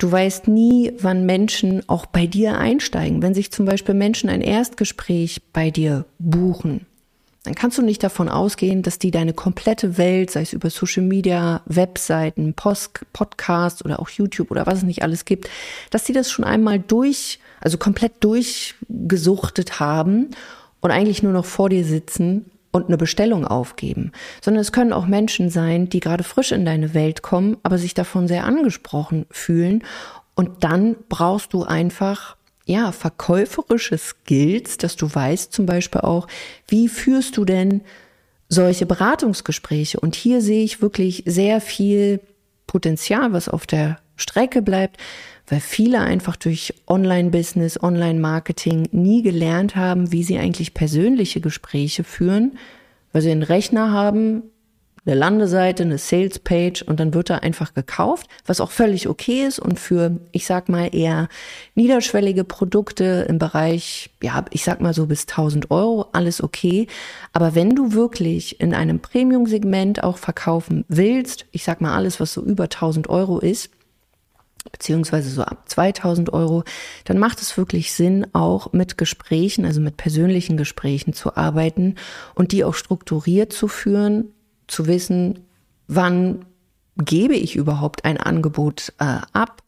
Du 0.00 0.10
weißt 0.10 0.48
nie, 0.48 0.94
wann 0.98 1.26
Menschen 1.26 1.86
auch 1.86 2.06
bei 2.06 2.26
dir 2.26 2.56
einsteigen. 2.56 3.20
Wenn 3.20 3.34
sich 3.34 3.52
zum 3.52 3.66
Beispiel 3.66 3.94
Menschen 3.94 4.30
ein 4.30 4.40
Erstgespräch 4.40 5.42
bei 5.52 5.70
dir 5.70 6.06
buchen, 6.18 6.86
dann 7.44 7.54
kannst 7.54 7.76
du 7.76 7.82
nicht 7.82 8.02
davon 8.02 8.30
ausgehen, 8.30 8.82
dass 8.82 8.98
die 8.98 9.10
deine 9.10 9.34
komplette 9.34 9.98
Welt, 9.98 10.30
sei 10.30 10.40
es 10.40 10.54
über 10.54 10.70
Social 10.70 11.02
Media, 11.02 11.60
Webseiten, 11.66 12.54
Post, 12.54 13.00
Podcast 13.12 13.84
oder 13.84 14.00
auch 14.00 14.08
YouTube 14.08 14.50
oder 14.50 14.64
was 14.64 14.78
es 14.78 14.84
nicht 14.84 15.02
alles 15.02 15.26
gibt, 15.26 15.50
dass 15.90 16.04
die 16.04 16.14
das 16.14 16.30
schon 16.30 16.46
einmal 16.46 16.78
durch, 16.78 17.38
also 17.60 17.76
komplett 17.76 18.24
durchgesuchtet 18.24 19.80
haben 19.80 20.30
und 20.80 20.92
eigentlich 20.92 21.22
nur 21.22 21.32
noch 21.32 21.44
vor 21.44 21.68
dir 21.68 21.84
sitzen 21.84 22.46
und 22.72 22.86
eine 22.86 22.96
Bestellung 22.96 23.46
aufgeben, 23.46 24.12
sondern 24.40 24.60
es 24.60 24.72
können 24.72 24.92
auch 24.92 25.06
Menschen 25.06 25.50
sein, 25.50 25.88
die 25.88 26.00
gerade 26.00 26.24
frisch 26.24 26.52
in 26.52 26.64
deine 26.64 26.94
Welt 26.94 27.22
kommen, 27.22 27.56
aber 27.62 27.78
sich 27.78 27.94
davon 27.94 28.28
sehr 28.28 28.44
angesprochen 28.44 29.26
fühlen. 29.30 29.82
Und 30.34 30.64
dann 30.64 30.96
brauchst 31.08 31.52
du 31.52 31.64
einfach 31.64 32.36
ja, 32.64 32.92
verkäuferische 32.92 33.98
Skills, 33.98 34.76
dass 34.76 34.94
du 34.94 35.12
weißt 35.12 35.52
zum 35.52 35.66
Beispiel 35.66 36.02
auch, 36.02 36.28
wie 36.68 36.88
führst 36.88 37.36
du 37.36 37.44
denn 37.44 37.80
solche 38.48 38.86
Beratungsgespräche? 38.86 39.98
Und 39.98 40.14
hier 40.14 40.40
sehe 40.40 40.62
ich 40.62 40.80
wirklich 40.80 41.24
sehr 41.26 41.60
viel 41.60 42.20
Potenzial, 42.68 43.32
was 43.32 43.48
auf 43.48 43.66
der 43.66 43.98
Strecke 44.16 44.62
bleibt, 44.62 44.98
weil 45.50 45.60
viele 45.60 46.00
einfach 46.00 46.36
durch 46.36 46.74
Online-Business, 46.86 47.82
Online-Marketing 47.82 48.88
nie 48.92 49.22
gelernt 49.22 49.76
haben, 49.76 50.12
wie 50.12 50.22
sie 50.22 50.38
eigentlich 50.38 50.74
persönliche 50.74 51.40
Gespräche 51.40 52.04
führen, 52.04 52.56
weil 53.12 53.22
sie 53.22 53.32
einen 53.32 53.42
Rechner 53.42 53.92
haben, 53.92 54.44
eine 55.06 55.14
Landeseite, 55.16 55.82
eine 55.82 55.98
Sales-Page 55.98 56.82
und 56.82 57.00
dann 57.00 57.14
wird 57.14 57.30
da 57.30 57.36
einfach 57.36 57.74
gekauft, 57.74 58.28
was 58.46 58.60
auch 58.60 58.70
völlig 58.70 59.08
okay 59.08 59.44
ist 59.46 59.58
und 59.58 59.80
für, 59.80 60.20
ich 60.30 60.46
sag 60.46 60.68
mal, 60.68 60.94
eher 60.94 61.28
niederschwellige 61.74 62.44
Produkte 62.44 63.26
im 63.28 63.38
Bereich, 63.38 64.10
ja, 64.22 64.44
ich 64.50 64.62
sag 64.62 64.80
mal 64.80 64.94
so 64.94 65.06
bis 65.06 65.22
1000 65.22 65.70
Euro, 65.70 66.06
alles 66.12 66.42
okay. 66.42 66.86
Aber 67.32 67.54
wenn 67.54 67.70
du 67.70 67.92
wirklich 67.92 68.60
in 68.60 68.74
einem 68.74 69.00
Premium-Segment 69.00 70.04
auch 70.04 70.18
verkaufen 70.18 70.84
willst, 70.88 71.46
ich 71.50 71.64
sag 71.64 71.80
mal 71.80 71.96
alles, 71.96 72.20
was 72.20 72.34
so 72.34 72.42
über 72.42 72.64
1000 72.64 73.08
Euro 73.08 73.38
ist, 73.38 73.70
beziehungsweise 74.70 75.30
so 75.30 75.42
ab 75.42 75.68
2000 75.68 76.32
Euro, 76.32 76.64
dann 77.04 77.18
macht 77.18 77.40
es 77.40 77.56
wirklich 77.56 77.92
Sinn, 77.92 78.26
auch 78.32 78.72
mit 78.72 78.98
Gesprächen, 78.98 79.64
also 79.64 79.80
mit 79.80 79.96
persönlichen 79.96 80.56
Gesprächen 80.56 81.12
zu 81.12 81.36
arbeiten 81.36 81.96
und 82.34 82.52
die 82.52 82.64
auch 82.64 82.74
strukturiert 82.74 83.52
zu 83.52 83.68
führen, 83.68 84.32
zu 84.66 84.86
wissen, 84.86 85.46
wann 85.88 86.44
gebe 86.96 87.34
ich 87.34 87.56
überhaupt 87.56 88.04
ein 88.04 88.18
Angebot 88.18 88.92
äh, 88.98 89.18
ab, 89.32 89.62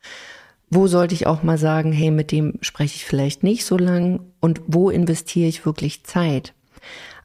wo 0.71 0.87
sollte 0.87 1.15
ich 1.15 1.27
auch 1.27 1.43
mal 1.43 1.59
sagen, 1.59 1.93
hey, 1.93 2.11
mit 2.11 2.33
dem 2.33 2.55
spreche 2.61 2.97
ich 2.97 3.05
vielleicht 3.05 3.43
nicht 3.43 3.65
so 3.65 3.77
lang 3.77 4.21
und 4.41 4.61
wo 4.67 4.91
investiere 4.91 5.49
ich 5.49 5.67
wirklich 5.67 6.05
Zeit. 6.05 6.55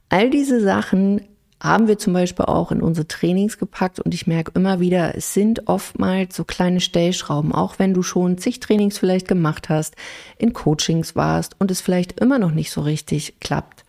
All 0.08 0.30
diese 0.30 0.60
Sachen 0.60 1.22
haben 1.60 1.88
wir 1.88 1.98
zum 1.98 2.12
Beispiel 2.12 2.44
auch 2.44 2.70
in 2.70 2.82
unsere 2.82 3.08
Trainings 3.08 3.58
gepackt 3.58 4.00
und 4.00 4.14
ich 4.14 4.26
merke 4.26 4.52
immer 4.54 4.80
wieder, 4.80 5.16
es 5.16 5.34
sind 5.34 5.68
oftmals 5.68 6.36
so 6.36 6.44
kleine 6.44 6.80
Stellschrauben, 6.80 7.52
auch 7.52 7.78
wenn 7.78 7.94
du 7.94 8.02
schon 8.02 8.38
zig 8.38 8.60
Trainings 8.60 8.98
vielleicht 8.98 9.28
gemacht 9.28 9.68
hast, 9.68 9.96
in 10.38 10.52
Coachings 10.52 11.16
warst 11.16 11.56
und 11.58 11.70
es 11.70 11.80
vielleicht 11.80 12.20
immer 12.20 12.38
noch 12.38 12.52
nicht 12.52 12.70
so 12.70 12.80
richtig 12.80 13.40
klappt. 13.40 13.84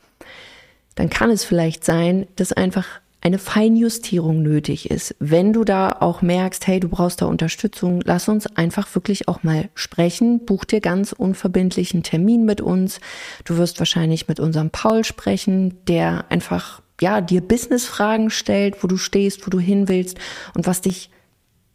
Dann 0.96 1.10
kann 1.10 1.30
es 1.30 1.46
vielleicht 1.46 1.86
sein, 1.86 2.28
dass 2.36 2.52
einfach 2.52 2.86
eine 3.22 3.38
Feinjustierung 3.38 4.42
nötig 4.42 4.90
ist. 4.90 5.16
Wenn 5.20 5.52
du 5.52 5.64
da 5.64 5.98
auch 6.00 6.22
merkst, 6.22 6.66
hey, 6.68 6.80
du 6.80 6.88
brauchst 6.88 7.22
da 7.22 7.26
Unterstützung, 7.26 8.02
lass 8.06 8.30
uns 8.30 8.48
einfach 8.56 8.94
wirklich 8.96 9.28
auch 9.28 9.44
mal 9.44 9.70
sprechen. 9.76 10.46
Buch 10.46 10.64
dir 10.64 10.80
ganz 10.80 11.12
unverbindlichen 11.12 12.02
Termin 12.02 12.46
mit 12.46 12.62
uns. 12.62 13.00
Du 13.44 13.58
wirst 13.58 13.80
wahrscheinlich 13.80 14.28
mit 14.28 14.40
unserem 14.40 14.70
Paul 14.70 15.04
sprechen, 15.04 15.78
der 15.86 16.26
einfach 16.30 16.82
ja, 17.02 17.22
dir 17.22 17.42
Business-Fragen 17.42 18.30
stellt, 18.30 18.84
wo 18.84 18.88
du 18.88 18.98
stehst, 18.98 19.46
wo 19.46 19.50
du 19.50 19.60
hin 19.60 19.88
willst 19.88 20.18
und 20.56 20.68
was 20.68 20.82
dich 20.82 21.10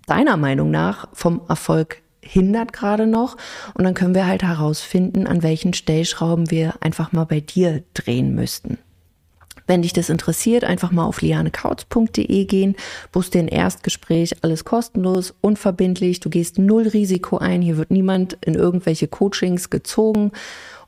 deiner 0.06 0.36
Meinung 0.36 0.70
nach 0.70 1.08
vom 1.12 1.40
Erfolg 1.48 2.02
hindert 2.22 2.72
gerade 2.72 3.06
noch. 3.06 3.36
Und 3.74 3.84
dann 3.84 3.94
können 3.94 4.14
wir 4.14 4.26
halt 4.26 4.42
herausfinden, 4.42 5.26
an 5.26 5.42
welchen 5.42 5.74
Stellschrauben 5.74 6.50
wir 6.50 6.74
einfach 6.80 7.12
mal 7.12 7.24
bei 7.24 7.40
dir 7.40 7.82
drehen 7.94 8.34
müssten. 8.34 8.78
Wenn 9.66 9.82
dich 9.82 9.92
das 9.92 10.10
interessiert, 10.10 10.64
einfach 10.64 10.92
mal 10.92 11.04
auf 11.04 11.22
lianekautz.de 11.22 12.44
gehen, 12.44 12.76
buchst 13.12 13.34
dir 13.34 13.40
ein 13.40 13.48
Erstgespräch, 13.48 14.36
alles 14.42 14.64
kostenlos, 14.64 15.34
unverbindlich, 15.40 16.20
du 16.20 16.30
gehst 16.30 16.58
null 16.58 16.88
Risiko 16.88 17.38
ein, 17.38 17.62
hier 17.62 17.76
wird 17.76 17.90
niemand 17.90 18.36
in 18.42 18.54
irgendwelche 18.54 19.08
Coachings 19.08 19.70
gezogen 19.70 20.32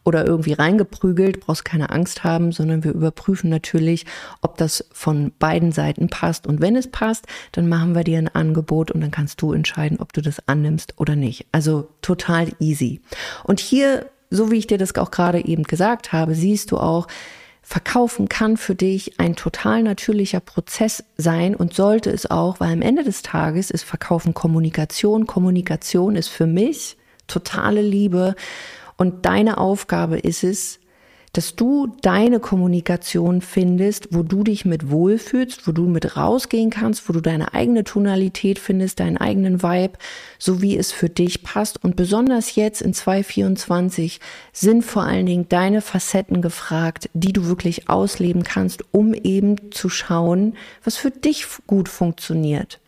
oder 0.06 0.24
irgendwie 0.24 0.52
reingeprügelt, 0.52 1.40
brauchst 1.40 1.64
keine 1.64 1.90
Angst 1.90 2.22
haben, 2.22 2.52
sondern 2.52 2.84
wir 2.84 2.92
überprüfen 2.92 3.50
natürlich, 3.50 4.06
ob 4.40 4.56
das 4.56 4.84
von 4.92 5.32
beiden 5.38 5.72
Seiten 5.72 6.08
passt. 6.08 6.46
Und 6.46 6.60
wenn 6.60 6.76
es 6.76 6.88
passt, 6.90 7.26
dann 7.52 7.68
machen 7.68 7.94
wir 7.94 8.04
dir 8.04 8.18
ein 8.18 8.32
Angebot 8.32 8.92
und 8.92 9.00
dann 9.00 9.10
kannst 9.10 9.42
du 9.42 9.52
entscheiden, 9.52 9.98
ob 10.00 10.12
du 10.12 10.22
das 10.22 10.46
annimmst 10.46 10.94
oder 10.98 11.16
nicht. 11.16 11.46
Also 11.50 11.88
total 12.02 12.52
easy. 12.60 13.00
Und 13.42 13.58
hier, 13.58 14.06
so 14.30 14.50
wie 14.52 14.58
ich 14.58 14.68
dir 14.68 14.78
das 14.78 14.94
auch 14.94 15.10
gerade 15.10 15.44
eben 15.44 15.64
gesagt 15.64 16.12
habe, 16.12 16.34
siehst 16.34 16.70
du 16.70 16.78
auch, 16.78 17.08
Verkaufen 17.68 18.28
kann 18.28 18.56
für 18.56 18.76
dich 18.76 19.18
ein 19.18 19.34
total 19.34 19.82
natürlicher 19.82 20.38
Prozess 20.38 21.02
sein 21.16 21.56
und 21.56 21.74
sollte 21.74 22.10
es 22.10 22.30
auch, 22.30 22.60
weil 22.60 22.72
am 22.72 22.80
Ende 22.80 23.02
des 23.02 23.22
Tages 23.22 23.72
ist 23.72 23.82
Verkaufen 23.82 24.34
Kommunikation. 24.34 25.26
Kommunikation 25.26 26.14
ist 26.14 26.28
für 26.28 26.46
mich 26.46 26.96
totale 27.26 27.82
Liebe 27.82 28.36
und 28.96 29.26
deine 29.26 29.58
Aufgabe 29.58 30.16
ist 30.16 30.44
es, 30.44 30.78
dass 31.36 31.54
du 31.54 31.88
deine 32.00 32.40
Kommunikation 32.40 33.42
findest, 33.42 34.08
wo 34.10 34.22
du 34.22 34.42
dich 34.42 34.64
mit 34.64 34.90
wohlfühlst, 34.90 35.68
wo 35.68 35.72
du 35.72 35.86
mit 35.86 36.16
rausgehen 36.16 36.70
kannst, 36.70 37.08
wo 37.08 37.12
du 37.12 37.20
deine 37.20 37.52
eigene 37.52 37.84
Tonalität 37.84 38.58
findest, 38.58 39.00
deinen 39.00 39.18
eigenen 39.18 39.62
Vibe, 39.62 39.98
so 40.38 40.62
wie 40.62 40.78
es 40.78 40.92
für 40.92 41.10
dich 41.10 41.42
passt. 41.42 41.84
Und 41.84 41.94
besonders 41.94 42.54
jetzt 42.54 42.80
in 42.80 42.94
2024 42.94 44.20
sind 44.54 44.82
vor 44.82 45.02
allen 45.02 45.26
Dingen 45.26 45.48
deine 45.50 45.82
Facetten 45.82 46.40
gefragt, 46.40 47.10
die 47.12 47.34
du 47.34 47.46
wirklich 47.46 47.90
ausleben 47.90 48.42
kannst, 48.42 48.84
um 48.92 49.12
eben 49.12 49.72
zu 49.72 49.90
schauen, 49.90 50.54
was 50.84 50.96
für 50.96 51.10
dich 51.10 51.46
gut 51.66 51.90
funktioniert. 51.90 52.80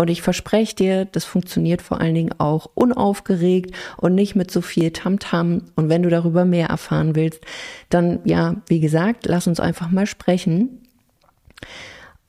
Und 0.00 0.08
ich 0.08 0.22
verspreche 0.22 0.74
dir, 0.74 1.04
das 1.04 1.26
funktioniert 1.26 1.82
vor 1.82 2.00
allen 2.00 2.14
Dingen 2.14 2.34
auch 2.38 2.70
unaufgeregt 2.72 3.76
und 3.98 4.14
nicht 4.14 4.34
mit 4.34 4.50
so 4.50 4.62
viel 4.62 4.92
Tamtam. 4.92 5.58
-Tam. 5.58 5.62
Und 5.76 5.90
wenn 5.90 6.02
du 6.02 6.08
darüber 6.08 6.46
mehr 6.46 6.68
erfahren 6.68 7.14
willst, 7.16 7.44
dann 7.90 8.20
ja, 8.24 8.56
wie 8.66 8.80
gesagt, 8.80 9.26
lass 9.26 9.46
uns 9.46 9.60
einfach 9.60 9.90
mal 9.90 10.06
sprechen. 10.06 10.80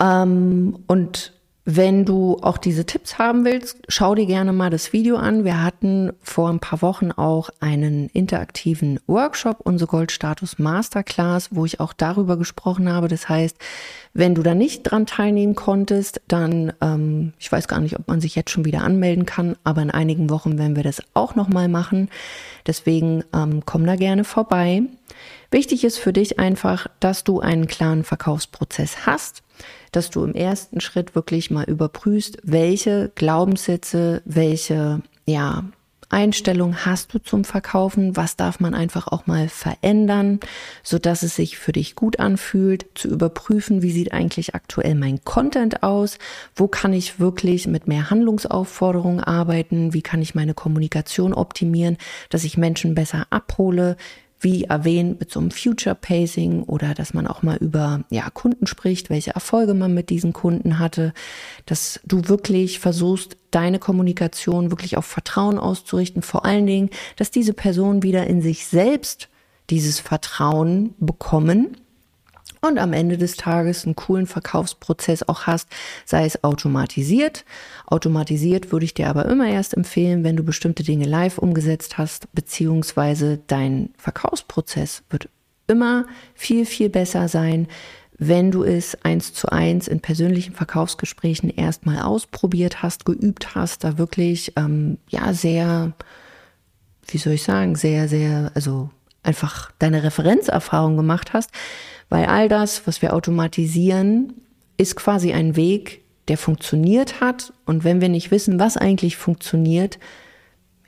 Ähm, 0.01 0.79
und 0.85 1.31
wenn 1.75 2.05
du 2.05 2.37
auch 2.41 2.57
diese 2.57 2.85
Tipps 2.85 3.17
haben 3.17 3.45
willst, 3.45 3.77
schau 3.87 4.15
dir 4.15 4.25
gerne 4.25 4.51
mal 4.51 4.69
das 4.69 4.93
Video 4.93 5.15
an. 5.15 5.45
Wir 5.45 5.63
hatten 5.63 6.11
vor 6.21 6.49
ein 6.49 6.59
paar 6.59 6.81
Wochen 6.81 7.11
auch 7.11 7.49
einen 7.59 8.09
interaktiven 8.09 8.99
Workshop, 9.07 9.57
unsere 9.63 9.89
Goldstatus 9.89 10.59
Masterclass, 10.59 11.49
wo 11.51 11.65
ich 11.65 11.79
auch 11.79 11.93
darüber 11.93 12.37
gesprochen 12.37 12.91
habe. 12.91 13.07
Das 13.07 13.29
heißt, 13.29 13.57
wenn 14.13 14.35
du 14.35 14.43
da 14.43 14.53
nicht 14.53 14.83
dran 14.83 15.05
teilnehmen 15.05 15.55
konntest, 15.55 16.21
dann, 16.27 16.73
ähm, 16.81 17.33
ich 17.39 17.51
weiß 17.51 17.67
gar 17.67 17.79
nicht, 17.79 17.97
ob 17.97 18.07
man 18.07 18.19
sich 18.19 18.35
jetzt 18.35 18.49
schon 18.49 18.65
wieder 18.65 18.81
anmelden 18.81 19.25
kann, 19.25 19.55
aber 19.63 19.81
in 19.81 19.91
einigen 19.91 20.29
Wochen 20.29 20.57
werden 20.57 20.75
wir 20.75 20.83
das 20.83 21.01
auch 21.13 21.35
nochmal 21.35 21.69
machen. 21.69 22.09
Deswegen 22.67 23.23
ähm, 23.33 23.63
komm 23.65 23.85
da 23.85 23.95
gerne 23.95 24.23
vorbei. 24.23 24.83
Wichtig 25.51 25.83
ist 25.83 25.99
für 25.99 26.13
dich 26.13 26.39
einfach, 26.39 26.87
dass 26.99 27.23
du 27.23 27.39
einen 27.39 27.67
klaren 27.67 28.03
Verkaufsprozess 28.03 29.05
hast 29.05 29.43
dass 29.91 30.09
du 30.09 30.23
im 30.23 30.33
ersten 30.33 30.81
Schritt 30.81 31.15
wirklich 31.15 31.51
mal 31.51 31.65
überprüfst, 31.65 32.37
welche 32.43 33.11
Glaubenssätze, 33.15 34.21
welche, 34.25 35.01
ja, 35.25 35.65
Einstellung 36.11 36.85
hast 36.85 37.13
du 37.13 37.19
zum 37.19 37.43
Verkaufen? 37.43 38.17
Was 38.17 38.35
darf 38.35 38.59
man 38.59 38.73
einfach 38.73 39.07
auch 39.07 39.27
mal 39.27 39.47
verändern, 39.47 40.39
so 40.83 40.99
dass 40.99 41.23
es 41.23 41.35
sich 41.35 41.57
für 41.57 41.71
dich 41.71 41.95
gut 41.95 42.19
anfühlt? 42.19 42.85
Zu 42.95 43.07
überprüfen, 43.07 43.81
wie 43.81 43.91
sieht 43.91 44.11
eigentlich 44.11 44.53
aktuell 44.53 44.95
mein 44.95 45.23
Content 45.23 45.83
aus? 45.83 46.17
Wo 46.55 46.67
kann 46.67 46.93
ich 46.93 47.19
wirklich 47.19 47.67
mit 47.67 47.87
mehr 47.87 48.09
Handlungsaufforderungen 48.09 49.21
arbeiten? 49.21 49.93
Wie 49.93 50.01
kann 50.01 50.21
ich 50.21 50.35
meine 50.35 50.53
Kommunikation 50.53 51.33
optimieren, 51.33 51.97
dass 52.29 52.43
ich 52.43 52.57
Menschen 52.57 52.93
besser 52.93 53.27
abhole? 53.29 53.95
Wie 54.41 54.63
erwähnt, 54.65 55.19
mit 55.19 55.31
so 55.31 55.39
einem 55.39 55.51
Future 55.51 55.95
Pacing 55.95 56.63
oder 56.63 56.93
dass 56.93 57.13
man 57.13 57.27
auch 57.27 57.43
mal 57.43 57.57
über 57.57 58.01
ja, 58.09 58.29
Kunden 58.31 58.67
spricht, 58.67 59.09
welche 59.09 59.31
Erfolge 59.31 59.73
man 59.73 59.93
mit 59.93 60.09
diesen 60.09 60.33
Kunden 60.33 60.79
hatte, 60.79 61.13
dass 61.65 61.99
du 62.05 62.27
wirklich 62.27 62.79
versuchst, 62.79 63.37
deine 63.51 63.79
Kommunikation 63.79 64.71
wirklich 64.71 64.97
auf 64.97 65.05
Vertrauen 65.05 65.59
auszurichten, 65.59 66.21
vor 66.21 66.45
allen 66.45 66.65
Dingen, 66.65 66.89
dass 67.17 67.31
diese 67.31 67.53
Personen 67.53 68.01
wieder 68.03 68.25
in 68.27 68.41
sich 68.41 68.65
selbst 68.65 69.29
dieses 69.69 69.99
Vertrauen 69.99 70.95
bekommen 70.99 71.77
und 72.61 72.77
am 72.77 72.93
Ende 72.93 73.17
des 73.17 73.35
Tages 73.35 73.85
einen 73.85 73.95
coolen 73.95 74.27
Verkaufsprozess 74.27 75.23
auch 75.27 75.47
hast, 75.47 75.67
sei 76.05 76.25
es 76.25 76.43
automatisiert. 76.43 77.43
Automatisiert 77.87 78.71
würde 78.71 78.85
ich 78.85 78.93
dir 78.93 79.09
aber 79.09 79.25
immer 79.25 79.47
erst 79.47 79.75
empfehlen, 79.75 80.23
wenn 80.23 80.37
du 80.37 80.43
bestimmte 80.43 80.83
Dinge 80.83 81.05
live 81.05 81.39
umgesetzt 81.39 81.97
hast, 81.97 82.33
beziehungsweise 82.33 83.39
dein 83.47 83.89
Verkaufsprozess 83.97 85.03
wird 85.09 85.27
immer 85.67 86.05
viel, 86.35 86.65
viel 86.65 86.89
besser 86.89 87.27
sein, 87.27 87.67
wenn 88.23 88.51
du 88.51 88.63
es 88.63 89.03
eins 89.03 89.33
zu 89.33 89.49
eins 89.49 89.87
in 89.87 89.99
persönlichen 89.99 90.53
Verkaufsgesprächen 90.53 91.49
erstmal 91.49 92.03
ausprobiert 92.03 92.83
hast, 92.83 93.03
geübt 93.03 93.55
hast, 93.55 93.83
da 93.83 93.97
wirklich 93.97 94.53
ähm, 94.57 94.99
ja 95.09 95.33
sehr, 95.33 95.93
wie 97.07 97.17
soll 97.17 97.33
ich 97.33 97.41
sagen, 97.41 97.75
sehr, 97.75 98.07
sehr, 98.07 98.51
also 98.53 98.91
einfach 99.23 99.71
deine 99.79 100.03
Referenzerfahrung 100.03 100.97
gemacht 100.97 101.33
hast, 101.33 101.49
weil 102.11 102.25
all 102.25 102.49
das, 102.49 102.85
was 102.85 103.01
wir 103.01 103.13
automatisieren, 103.13 104.33
ist 104.77 104.97
quasi 104.97 105.31
ein 105.31 105.55
Weg, 105.55 106.01
der 106.27 106.37
funktioniert 106.37 107.21
hat. 107.21 107.53
Und 107.65 107.85
wenn 107.85 108.01
wir 108.01 108.09
nicht 108.09 108.31
wissen, 108.31 108.59
was 108.59 108.75
eigentlich 108.75 109.15
funktioniert, 109.15 109.97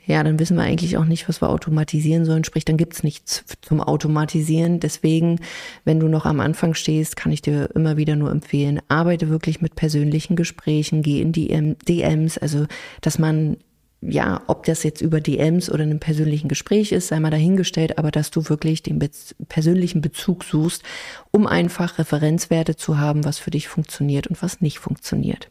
ja, 0.06 0.22
dann 0.22 0.38
wissen 0.38 0.58
wir 0.58 0.64
eigentlich 0.64 0.98
auch 0.98 1.06
nicht, 1.06 1.26
was 1.26 1.40
wir 1.40 1.48
automatisieren 1.48 2.26
sollen. 2.26 2.44
Sprich, 2.44 2.66
dann 2.66 2.76
gibt's 2.76 3.02
nichts 3.02 3.42
zum 3.62 3.80
Automatisieren. 3.80 4.80
Deswegen, 4.80 5.40
wenn 5.86 5.98
du 5.98 6.08
noch 6.08 6.26
am 6.26 6.40
Anfang 6.40 6.74
stehst, 6.74 7.16
kann 7.16 7.32
ich 7.32 7.40
dir 7.40 7.70
immer 7.74 7.96
wieder 7.96 8.16
nur 8.16 8.30
empfehlen, 8.30 8.82
arbeite 8.88 9.30
wirklich 9.30 9.62
mit 9.62 9.76
persönlichen 9.76 10.36
Gesprächen, 10.36 11.00
geh 11.00 11.22
in 11.22 11.32
die 11.32 11.74
DMs, 11.88 12.36
also 12.36 12.66
dass 13.00 13.18
man 13.18 13.56
ja, 14.06 14.42
ob 14.46 14.64
das 14.66 14.82
jetzt 14.82 15.00
über 15.00 15.20
DMs 15.20 15.70
oder 15.70 15.84
in 15.84 15.90
einem 15.90 16.00
persönlichen 16.00 16.48
Gespräch 16.48 16.92
ist, 16.92 17.08
sei 17.08 17.20
mal 17.20 17.30
dahingestellt, 17.30 17.98
aber 17.98 18.10
dass 18.10 18.30
du 18.30 18.48
wirklich 18.48 18.82
den 18.82 18.98
be 18.98 19.10
persönlichen 19.48 20.00
Bezug 20.00 20.44
suchst, 20.44 20.82
um 21.30 21.46
einfach 21.46 21.98
Referenzwerte 21.98 22.76
zu 22.76 22.98
haben, 22.98 23.24
was 23.24 23.38
für 23.38 23.50
dich 23.50 23.68
funktioniert 23.68 24.26
und 24.26 24.42
was 24.42 24.60
nicht 24.60 24.78
funktioniert. 24.78 25.48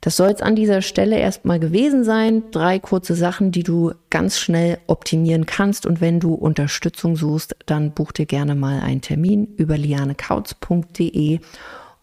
Das 0.00 0.16
soll 0.16 0.30
es 0.30 0.42
an 0.42 0.54
dieser 0.54 0.80
Stelle 0.80 1.18
erstmal 1.18 1.58
gewesen 1.58 2.04
sein. 2.04 2.44
Drei 2.52 2.78
kurze 2.78 3.14
Sachen, 3.14 3.50
die 3.50 3.64
du 3.64 3.92
ganz 4.10 4.38
schnell 4.38 4.78
optimieren 4.86 5.44
kannst. 5.44 5.86
Und 5.86 6.00
wenn 6.00 6.20
du 6.20 6.34
Unterstützung 6.34 7.16
suchst, 7.16 7.56
dann 7.66 7.92
buch 7.92 8.12
dir 8.12 8.26
gerne 8.26 8.54
mal 8.54 8.80
einen 8.80 9.00
Termin 9.00 9.48
über 9.56 9.76
lianekautz.de 9.76 11.40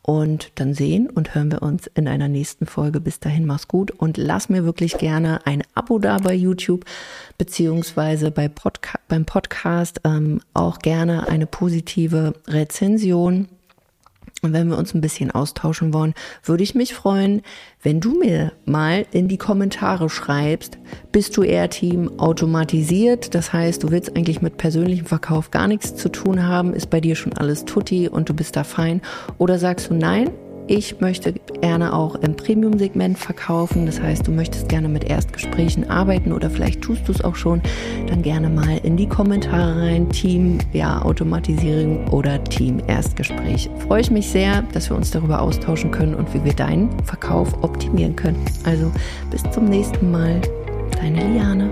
und 0.06 0.52
dann 0.56 0.76
sehen 0.76 1.10
und 1.10 1.34
hören 1.34 1.52
wir 1.52 1.64
uns 1.64 1.88
in 1.88 2.08
einer 2.08 2.28
nächsten 2.28 2.68
Folge. 2.68 3.02
Bis 3.02 3.20
dahin, 3.20 3.48
mach's 3.48 3.68
gut 3.68 3.90
und 3.90 4.18
lass 4.18 4.50
mir 4.50 4.64
wirklich 4.64 5.00
gerne 5.00 5.46
ein 5.48 5.64
Abo 5.74 5.98
da 5.98 6.20
bei 6.20 6.36
YouTube 6.36 6.86
beziehungsweise 7.40 8.30
bei 8.30 8.48
Podca 8.48 9.00
beim 9.08 9.26
Podcast 9.26 10.02
ähm, 10.04 10.42
auch 10.54 10.80
gerne 10.80 11.28
eine 11.28 11.48
positive 11.48 12.34
Rezension. 12.48 13.48
Und 14.46 14.54
wenn 14.54 14.70
wir 14.70 14.78
uns 14.78 14.94
ein 14.94 15.02
bisschen 15.02 15.32
austauschen 15.32 15.92
wollen, 15.92 16.14
würde 16.44 16.62
ich 16.62 16.76
mich 16.76 16.94
freuen, 16.94 17.42
wenn 17.82 18.00
du 18.00 18.20
mir 18.20 18.52
mal 18.66 19.08
in 19.12 19.28
die 19.28 19.38
Kommentare 19.38 20.08
schreibst, 20.08 20.78
bist 21.12 21.36
du 21.36 21.42
eher 21.42 21.72
Team 21.72 22.20
automatisiert? 22.20 23.34
Das 23.34 23.54
heißt, 23.54 23.82
du 23.82 23.90
willst 23.90 24.16
eigentlich 24.16 24.44
mit 24.44 24.58
persönlichem 24.58 25.08
Verkauf 25.08 25.50
gar 25.50 25.68
nichts 25.68 25.96
zu 25.96 26.10
tun 26.10 26.44
haben, 26.48 26.76
ist 26.76 26.92
bei 26.92 27.02
dir 27.02 27.16
schon 27.16 27.34
alles 27.34 27.66
tutti 27.66 28.08
und 28.08 28.30
du 28.30 28.36
bist 28.36 28.56
da 28.56 28.64
fein? 28.64 29.02
Oder 29.40 29.58
sagst 29.58 29.90
du 29.90 29.96
nein? 29.96 30.30
Ich 30.68 31.00
möchte 31.00 31.34
gerne 31.62 31.94
auch 31.94 32.16
im 32.16 32.36
Premium-Segment 32.36 33.20
verkaufen. 33.20 33.86
Das 33.86 34.02
heißt, 34.02 34.28
du 34.28 34.32
möchtest 34.32 34.68
gerne 34.68 34.90
mit 34.90 35.04
Erstgesprächen 35.04 35.90
arbeiten 35.90 36.32
oder 36.32 36.50
vielleicht 36.50 36.82
tust 36.82 37.08
du 37.08 37.12
es 37.12 37.24
auch 37.24 37.36
schon. 37.36 37.62
Dann 38.08 38.24
gerne 38.24 38.50
mal 38.50 38.80
in 38.82 38.98
die 38.98 39.08
Kommentare 39.08 39.80
rein. 39.80 40.10
Team, 40.10 40.58
ja, 40.74 41.04
Automatisierung 41.04 42.08
oder 42.08 42.44
Team 42.44 42.82
Erstgespräch. 42.88 43.70
Freue 43.88 44.02
ich 44.02 44.10
mich 44.10 44.28
sehr, 44.28 44.64
dass 44.74 44.90
wir 44.90 44.98
uns 44.98 45.12
darüber 45.12 45.42
austauschen 45.42 45.92
können 45.92 46.16
und 46.16 46.34
wie 46.34 46.44
wir 46.44 46.54
deinen 46.54 46.90
Verkauf 47.04 47.64
optimieren 47.64 48.16
können. 48.16 48.44
Also 48.64 48.92
bis 49.30 49.44
zum 49.52 49.66
nächsten 49.66 50.10
Mal. 50.10 50.42
Deine 51.00 51.28
Liane. 51.32 51.70